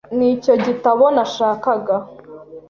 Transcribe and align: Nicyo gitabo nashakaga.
Nicyo 0.17 0.53
gitabo 0.65 1.05
nashakaga. 1.15 1.95